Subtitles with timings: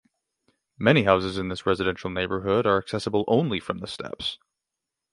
[0.79, 4.39] Many houses in this residential neighborhood are accessible only from the steps.